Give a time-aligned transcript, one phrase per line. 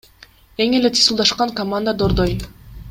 [0.65, 2.39] Эң эле титулдашкан команда— Дордой.